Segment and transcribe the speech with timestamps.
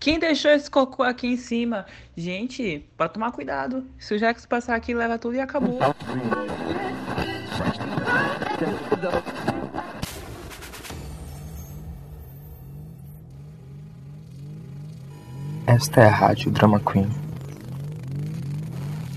[0.00, 1.84] Quem deixou esse cocô aqui em cima?
[2.16, 3.84] Gente, pode tomar cuidado.
[3.98, 5.78] Se o Jax passar aqui, leva tudo e acabou.
[15.66, 17.08] Esta é a Rádio Drama Queen.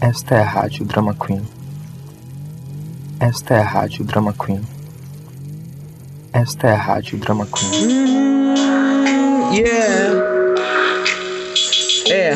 [0.02, 1.48] Esta é a Rádio Drama Queen.
[3.20, 4.62] Esta é a Rádio Drama Queen.
[6.34, 7.88] Esta é a Rádio Drama Queen.
[7.88, 10.31] Mm, yeah.
[12.12, 12.36] É.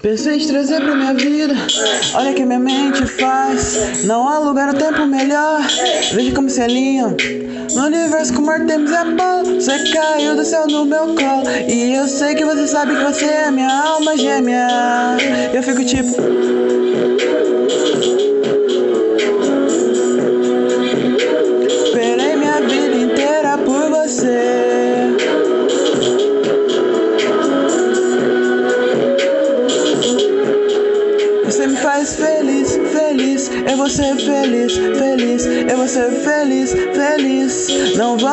[0.00, 1.54] Pensei em trazer pra minha vida.
[2.14, 4.04] Olha que minha mente faz.
[4.04, 5.60] Não há lugar ou tempo melhor.
[6.12, 7.16] Veja como se alinham.
[7.74, 9.60] No universo como Artemis é Apolo.
[9.60, 11.44] Você caiu do céu no meu colo.
[11.68, 14.68] E eu sei que você sabe que você é minha alma gêmea.
[15.52, 16.73] Eu fico tipo.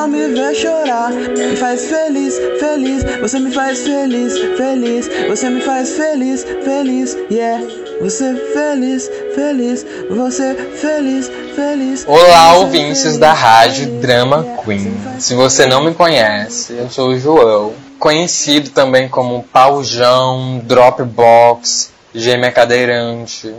[0.08, 1.12] Me ver chorar.
[1.12, 3.04] Me faz feliz, feliz.
[3.22, 5.10] Você me faz feliz, feliz.
[5.28, 7.18] Você me faz feliz, feliz.
[7.30, 7.64] Yeah.
[8.02, 9.86] Você feliz, feliz.
[10.10, 12.06] Você feliz, feliz.
[12.08, 14.00] Olá, ouvintes da rádio.
[14.00, 14.46] Drama.
[14.64, 14.94] Queen.
[15.20, 22.52] Se você não me conhece, eu sou o João, conhecido também como Paujão, Dropbox, Gêmea
[22.52, 23.54] Cadeirante.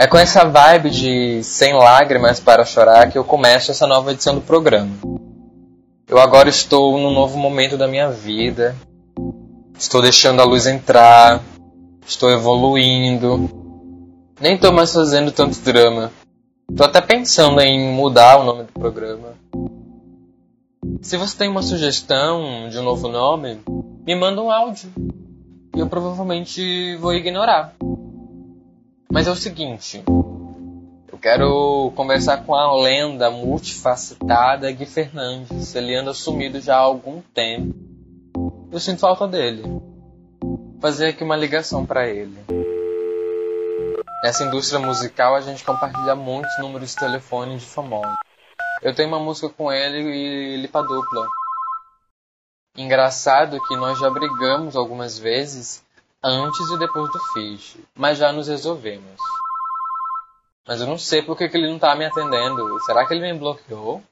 [0.00, 4.34] É com essa vibe de sem lágrimas para chorar que eu começo essa nova edição
[4.34, 4.88] do programa.
[6.08, 8.74] Eu agora estou num novo momento da minha vida.
[9.78, 11.42] Estou deixando a luz entrar.
[12.06, 13.50] Estou evoluindo.
[14.40, 16.10] Nem estou mais fazendo tanto drama.
[16.74, 19.34] Tô até pensando em mudar o nome do programa.
[21.02, 23.60] Se você tem uma sugestão de um novo nome,
[24.06, 24.90] me manda um áudio.
[25.76, 27.74] E eu provavelmente vou ignorar.
[29.12, 30.04] Mas é o seguinte.
[30.06, 35.74] Eu quero conversar com a lenda multifacetada Gui Fernandes.
[35.74, 37.74] Ele anda sumido já há algum tempo.
[38.70, 39.64] Eu sinto falta dele.
[40.80, 42.38] Fazer aqui uma ligação para ele.
[44.22, 48.16] Nessa indústria musical a gente compartilha muitos números de telefone de famosos.
[48.80, 51.26] Eu tenho uma música com ele e Lipa Dupla.
[52.76, 55.82] Engraçado que nós já brigamos algumas vezes
[56.22, 59.20] antes e depois do feat, mas já nos resolvemos.
[60.66, 62.78] Mas eu não sei por que, que ele não tá me atendendo.
[62.80, 64.02] Será que ele me bloqueou?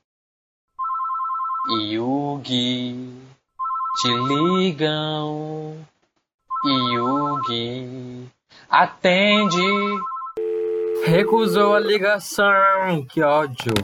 [1.68, 3.14] Yugi,
[4.00, 5.76] te ligam.
[6.64, 8.28] Yugi,
[8.68, 9.62] atende.
[11.04, 13.04] Recusou a ligação.
[13.08, 13.74] Que ódio.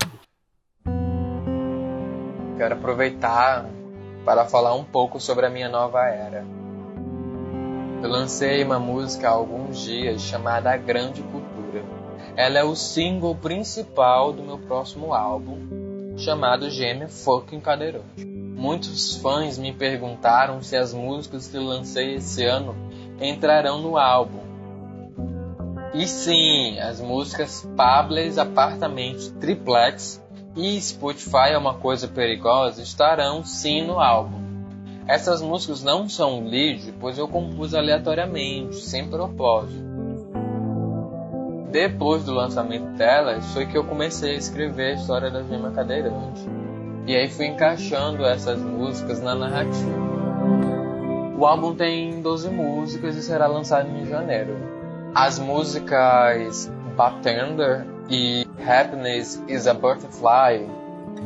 [2.57, 3.67] Quero aproveitar
[4.25, 6.64] para falar um pouco sobre a minha nova era.
[8.04, 11.82] Eu lancei uma música há alguns dias chamada A Grande Cultura.
[12.37, 18.26] Ela é o single principal do meu próximo álbum, chamado Gêmea Fucking Cadeirante.
[18.26, 22.76] Muitos fãs me perguntaram se as músicas que lancei esse ano
[23.19, 24.41] entrarão no álbum.
[25.94, 30.22] E sim, as músicas Pables, Apartamentos, Triplex
[30.54, 34.44] e Spotify é uma coisa perigosa estarão sim no álbum.
[35.06, 39.84] Essas músicas não são lead, pois eu compus aleatoriamente, sem propósito.
[41.70, 46.48] Depois do lançamento delas, foi que eu comecei a escrever a história da Gema Cadeirante.
[47.06, 50.04] E aí fui encaixando essas músicas na narrativa.
[51.36, 54.56] O álbum tem 12 músicas e será lançado em janeiro.
[55.15, 60.66] As músicas Bartender e Happiness is a Butterfly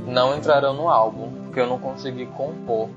[0.07, 2.89] não entrarão no álbum, porque eu não consegui compor.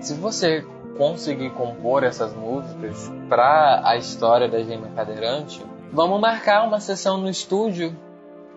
[0.00, 0.64] Se você
[0.96, 7.28] conseguir compor essas músicas para a história da Gema Cadeirante, vamos marcar uma sessão no
[7.28, 7.94] estúdio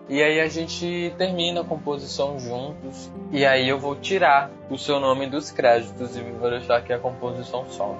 [0.08, 4.98] e aí a gente termina a composição juntos e aí eu vou tirar o seu
[4.98, 7.96] nome dos créditos e vou deixar que a composição só.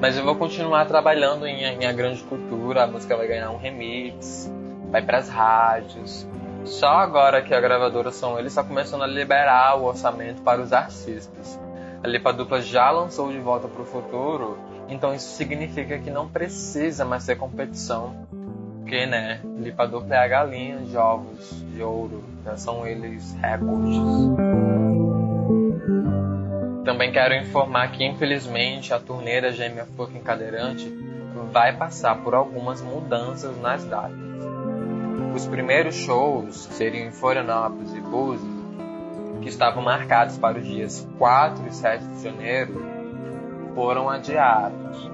[0.00, 3.56] Mas eu vou continuar trabalhando em, em A Grande Cultura, a música vai ganhar um
[3.56, 4.50] remix,
[4.90, 6.26] vai pras rádios.
[6.64, 10.72] Só agora que a gravadora São Eles está começando a liberar o orçamento para os
[10.72, 11.58] artistas.
[12.02, 14.56] A Lipa Dupla já lançou De Volta para o Futuro,
[14.88, 18.26] então isso significa que não precisa mais ter competição.
[18.78, 23.98] Porque, né, Lipa Dupla é a galinha de ovos de ouro, já são eles recordes.
[26.84, 30.88] Também quero informar que, infelizmente, a turnê da Gêmea Fucking Cadeirante
[31.52, 34.16] vai passar por algumas mudanças nas datas.
[35.34, 38.57] Os primeiros shows seriam em Florianópolis e Búzios,
[39.48, 42.84] que estavam marcados para os dias 4 e 7 de janeiro,
[43.74, 45.10] foram adiados.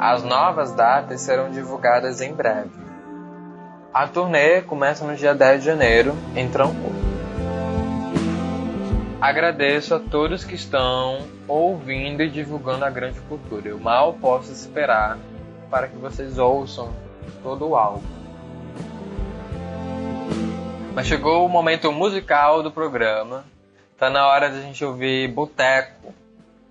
[0.00, 2.72] As novas datas serão divulgadas em breve.
[3.94, 7.06] A turnê começa no dia 10 de janeiro em Trancoso.
[9.20, 13.68] Agradeço a todos que estão ouvindo e divulgando a grande cultura.
[13.68, 15.18] Eu mal posso esperar
[15.70, 16.90] para que vocês ouçam
[17.44, 18.25] todo o álbum.
[20.96, 23.44] Mas chegou o momento musical do programa.
[23.98, 26.14] Tá na hora de a gente ouvir Boteco,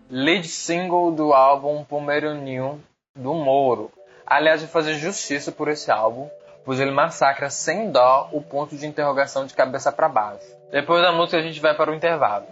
[0.10, 2.82] lead single do álbum Pomero New
[3.16, 3.92] do Moro.
[4.26, 6.28] Aliás, de fazer justiça por esse álbum,
[6.66, 10.48] pois ele massacra sem dó o ponto de interrogação de cabeça para baixo.
[10.72, 12.48] Depois da música a gente vai para o intervalo.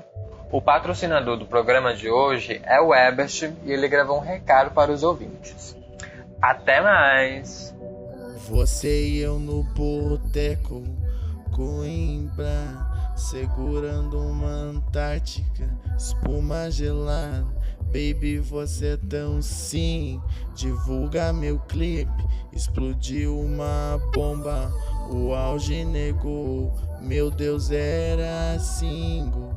[0.52, 4.92] O patrocinador do programa de hoje é o Ebert e ele gravou um recado para
[4.92, 5.76] os ouvintes.
[6.40, 7.76] Até mais!
[8.48, 10.84] Você e eu no boteco,
[11.54, 17.46] Coimbra, segurando uma Antártica, espuma gelada.
[17.94, 20.20] Baby, você é tão sim.
[20.56, 22.26] Divulga meu clipe.
[22.52, 24.74] Explodiu uma bomba,
[25.12, 26.74] o auge negou.
[27.00, 29.54] Meu Deus, era single.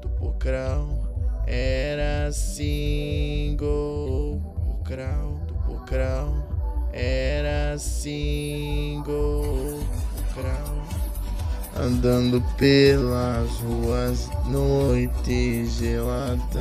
[0.00, 1.08] Do Pocrão,
[1.46, 3.62] era single.
[4.64, 6.44] Pocrão, do Pocrão,
[6.92, 8.71] era single.
[11.74, 16.60] Andando pelas ruas, noite gelada.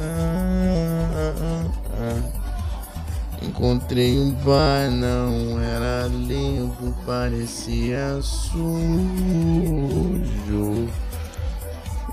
[3.41, 8.61] Encontrei um bar, não era limpo, parecia sujo.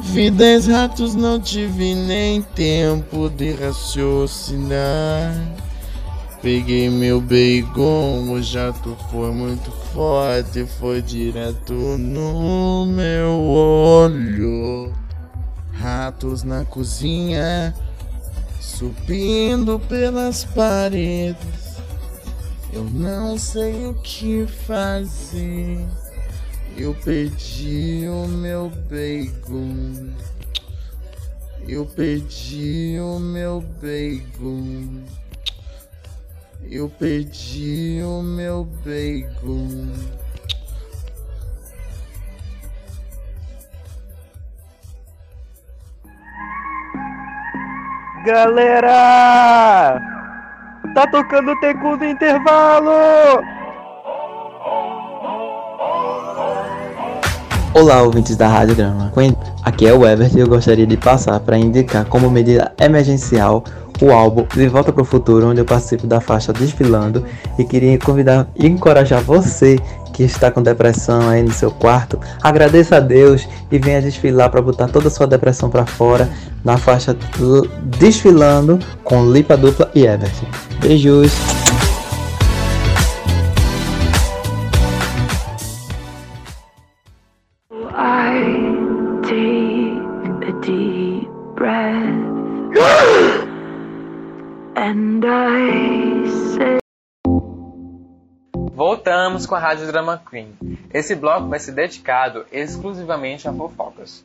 [0.00, 5.34] Vi dez ratos, não tive nem tempo de raciocinar.
[6.50, 14.90] Peguei meu bacon, o jato foi muito forte, foi direto no meu olho.
[15.74, 17.74] Ratos na cozinha,
[18.62, 21.76] subindo pelas paredes.
[22.72, 25.86] Eu não sei o que fazer.
[26.78, 30.14] Eu perdi o meu bacon.
[31.68, 35.17] Eu perdi o meu bacon.
[36.70, 39.88] Eu perdi o meu bacon.
[48.26, 49.98] Galera!
[50.94, 52.90] Tá tocando o tecu do intervalo!
[57.72, 59.10] Olá, ouvintes da Rádio Drama.
[59.62, 63.64] Aqui é o Everton e eu gostaria de passar para indicar como medida emergencial
[64.00, 67.24] o álbum De Volta para o Futuro, onde eu participo da faixa Desfilando
[67.58, 69.78] e queria convidar e encorajar você
[70.12, 74.60] que está com depressão aí no seu quarto, agradeça a Deus e venha desfilar para
[74.60, 76.28] botar toda a sua depressão para fora
[76.64, 77.16] na faixa
[77.98, 80.46] Desfilando com Lipa Dupla e Everton.
[80.80, 81.32] Beijos!
[88.00, 88.67] I
[98.72, 100.56] Voltamos com a Rádio Drama Queen.
[100.94, 104.24] Esse bloco vai ser dedicado exclusivamente a fofocas,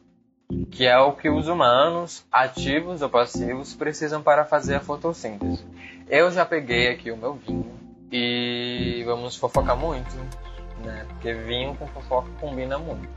[0.71, 5.65] que é o que os humanos, ativos ou passivos, precisam para fazer a fotossíntese.
[6.07, 7.77] Eu já peguei aqui o meu vinho
[8.09, 10.15] e vamos fofocar muito,
[10.81, 11.05] né?
[11.09, 13.09] Porque vinho com fofoca combina muito.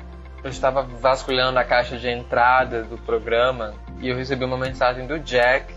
[0.43, 5.21] Eu estava vasculhando a caixa de entrada do programa e eu recebi uma mensagem do
[5.21, 5.73] Jack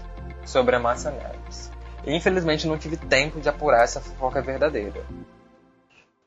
[0.45, 1.38] sobre a Massa Neves.
[2.05, 5.03] Infelizmente não tive tempo de apurar essa fofoca verdadeira.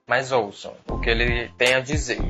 [0.06, 2.20] Mas ouçam o que ele tem a dizer.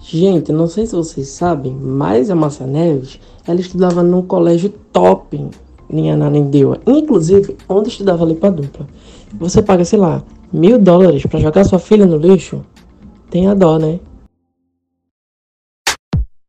[0.00, 5.50] Gente, não sei se vocês sabem, mas a Massa Neves, ela estudava num colégio top
[5.88, 6.80] em Ananindeua.
[6.86, 8.86] Inclusive, onde estudava ali pra dupla.
[9.34, 10.22] Você paga, sei lá,
[10.52, 12.64] mil dólares para jogar sua filha no lixo?
[13.30, 13.98] Tem a dó, né?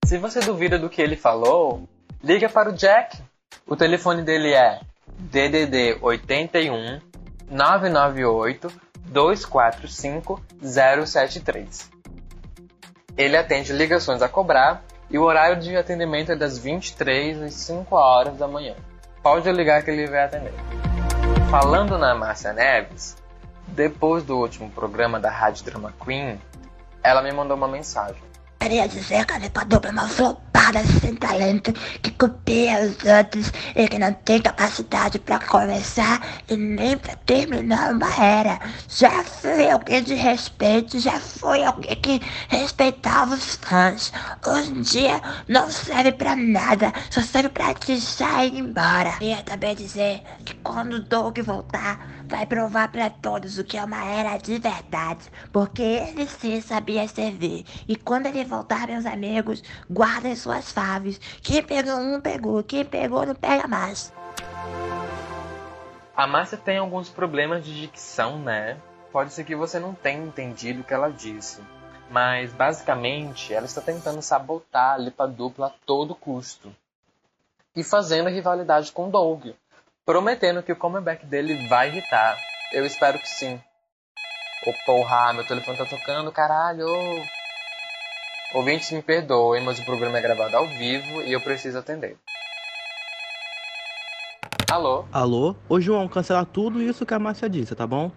[0.05, 1.87] Se você duvida do que ele falou,
[2.23, 3.17] liga para o Jack.
[3.67, 4.81] O telefone dele é
[5.17, 6.99] DDD 81
[7.49, 8.71] 998
[9.07, 11.91] 245 073.
[13.17, 17.95] Ele atende ligações a cobrar e o horário de atendimento é das 23 às 5
[17.95, 18.75] horas da manhã.
[19.21, 20.53] Pode ligar que ele vai atender.
[21.49, 23.15] Falando na Márcia Neves,
[23.67, 26.39] depois do último programa da Rádio Drama Queen,
[27.01, 28.21] ela me mandou uma mensagem.
[28.59, 30.07] Queria dizer que a Lipa Dupla é uma
[30.65, 36.55] merda sem talento, que copia os outros e que não tem capacidade pra começar e
[36.55, 38.59] nem pra terminar uma era.
[38.89, 44.11] Já fui alguém de respeito, já fui alguém que respeitava os fãs.
[44.45, 49.15] Hoje em dia não serve pra nada, só serve pra te sair ir embora.
[49.21, 53.83] E também dizer que quando o Doug voltar, vai provar pra todos o que é
[53.83, 57.65] uma era de verdade, porque ele sim sabia servir.
[57.87, 61.19] E quando ele voltar, meus amigos, guardem suas faves.
[61.41, 62.63] Quem pegou um, pegou.
[62.63, 64.13] Quem pegou, não pega mais.
[66.15, 68.77] A Márcia tem alguns problemas de dicção, né?
[69.11, 71.61] Pode ser que você não tenha entendido o que ela disse.
[72.09, 76.73] Mas basicamente ela está tentando sabotar a Lipa Dupla a todo custo.
[77.75, 79.47] E fazendo rivalidade com Doug.
[80.05, 82.37] Prometendo que o comeback dele vai irritar.
[82.71, 83.59] Eu espero que sim.
[84.67, 86.87] Ô porra, meu telefone tá tocando, caralho.
[88.53, 92.17] Ouvintes me perdoem, mas o programa é gravado ao vivo e eu preciso atender.
[94.69, 95.05] Alô?
[95.11, 95.55] Alô?
[95.67, 98.11] Ô João, cancela tudo isso que a Márcia disse, tá bom?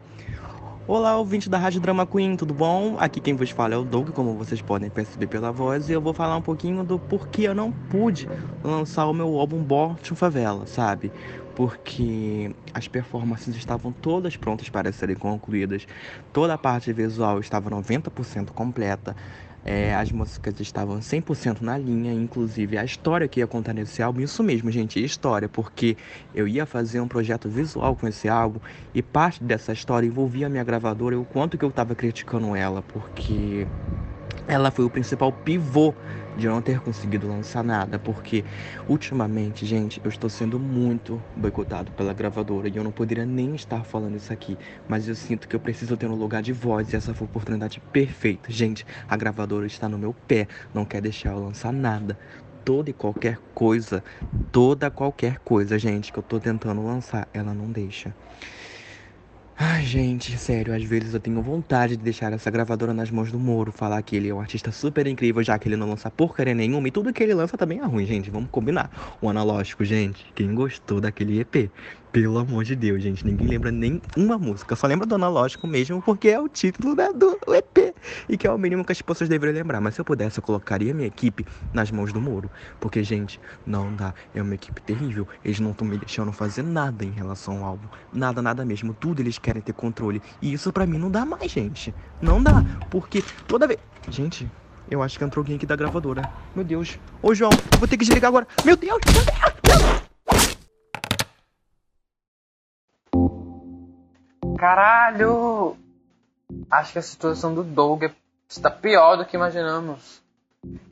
[0.90, 2.96] Olá, ouvinte da Rádio Drama Queen, tudo bom?
[2.98, 6.00] Aqui quem vos fala é o Doug, como vocês podem perceber pela voz, e eu
[6.00, 8.26] vou falar um pouquinho do porquê eu não pude
[8.64, 11.12] lançar o meu álbum Borte Favela, sabe?
[11.54, 15.86] Porque as performances estavam todas prontas para serem concluídas,
[16.32, 19.14] toda a parte visual estava 90% completa,
[19.68, 24.22] é, as músicas estavam 100% na linha, inclusive a história que ia contar nesse álbum,
[24.22, 25.94] isso mesmo, gente, história, porque
[26.34, 28.60] eu ia fazer um projeto visual com esse álbum
[28.94, 32.56] e parte dessa história envolvia a minha gravadora e o quanto que eu estava criticando
[32.56, 33.68] ela, porque
[34.48, 35.94] ela foi o principal pivô
[36.38, 38.42] de não ter conseguido lançar nada, porque
[38.88, 43.84] ultimamente, gente, eu estou sendo muito boicotado pela gravadora e eu não poderia nem estar
[43.84, 44.56] falando isso aqui,
[44.88, 47.30] mas eu sinto que eu preciso ter um lugar de voz e essa foi a
[47.30, 48.50] oportunidade perfeita.
[48.50, 52.18] Gente, a gravadora está no meu pé, não quer deixar eu lançar nada.
[52.64, 54.02] Toda e qualquer coisa,
[54.50, 58.14] toda qualquer coisa, gente, que eu tô tentando lançar, ela não deixa.
[59.60, 63.40] Ai, gente, sério, às vezes eu tenho vontade de deixar essa gravadora nas mãos do
[63.40, 66.54] Moro, falar que ele é um artista super incrível, já que ele não lança porcaria
[66.54, 69.16] nenhuma, e tudo que ele lança também é ruim, gente, vamos combinar.
[69.20, 71.72] O analógico, gente, quem gostou daquele EP?
[72.10, 76.00] Pelo amor de Deus, gente, ninguém lembra nem uma música, só lembra do analógico mesmo,
[76.00, 77.94] porque é o título né, do EP,
[78.26, 79.78] e que é o mínimo que as pessoas deveriam lembrar.
[79.80, 82.50] Mas se eu pudesse, eu colocaria minha equipe nas mãos do Moro,
[82.80, 87.04] porque, gente, não dá, é uma equipe terrível, eles não estão me deixando fazer nada
[87.04, 90.86] em relação ao álbum, nada, nada mesmo, tudo eles querem ter controle, e isso pra
[90.86, 93.78] mim não dá mais, gente, não dá, porque toda vez.
[94.08, 94.50] Gente,
[94.90, 96.22] eu acho que entrou alguém aqui da gravadora.
[96.56, 96.98] Meu Deus.
[97.20, 98.48] Ô, João, eu vou ter que desligar agora.
[98.64, 99.67] Meu Deus, meu Deus.
[104.68, 105.78] Caralho!
[106.70, 108.04] Acho que a situação do Doug
[108.46, 110.22] está pior do que imaginamos.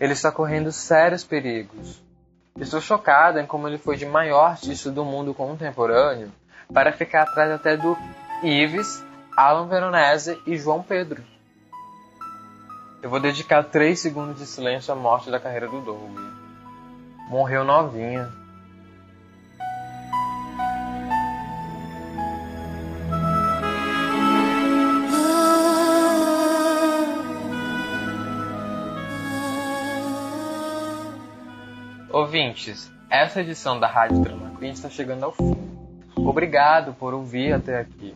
[0.00, 2.02] Ele está correndo sérios perigos.
[2.58, 6.32] Estou chocada em como ele foi de maior artista do mundo contemporâneo
[6.72, 7.94] para ficar atrás até do
[8.42, 9.04] Ives,
[9.36, 11.22] Alan Veronese e João Pedro.
[13.02, 16.18] Eu vou dedicar 3 segundos de silêncio à morte da carreira do Doug.
[17.28, 18.45] Morreu novinha.
[32.16, 35.54] Ouvintes, essa edição da Rádio Drama Queen está chegando ao fim.
[36.16, 38.14] Obrigado por ouvir até aqui.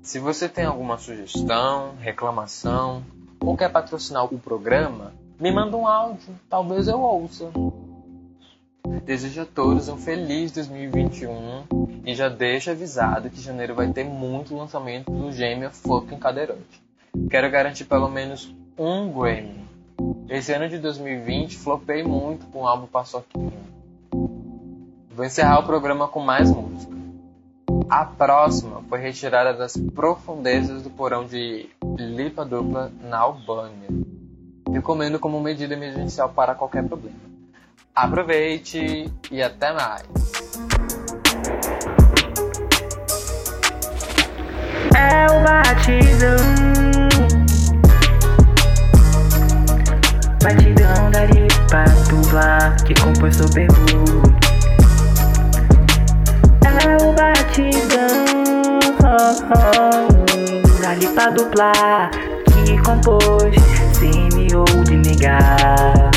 [0.00, 3.04] Se você tem alguma sugestão, reclamação
[3.38, 7.50] ou quer patrocinar o programa, me manda um áudio, talvez eu ouça.
[9.04, 14.56] Desejo a todos um feliz 2021 e já deixo avisado que janeiro vai ter muito
[14.56, 16.82] lançamento do Gêmea Fucking Cadeirante.
[17.28, 19.59] Quero garantir pelo menos um Grammy.
[20.30, 23.50] Esse ano de 2020 flopei muito com o álbum Paçoquinha.
[25.10, 26.94] Vou encerrar o programa com mais música.
[27.88, 31.68] A próxima foi retirada das profundezas do porão de
[31.98, 33.88] Lipa Dupla na Albânia.
[34.72, 37.18] Recomendo como medida emergencial para qualquer problema.
[37.92, 40.06] Aproveite e até mais!
[44.96, 46.69] É o
[52.30, 54.22] dupla que compõe super blue
[56.64, 62.10] É o batidão oh, oh, da lipa dupla
[62.46, 63.54] que compôs
[63.92, 66.10] sem me ou de negar